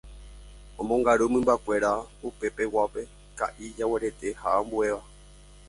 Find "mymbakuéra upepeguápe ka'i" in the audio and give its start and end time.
1.33-3.65